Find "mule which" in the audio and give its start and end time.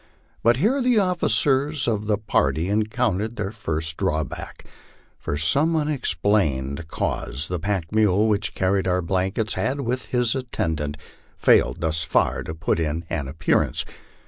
7.91-8.55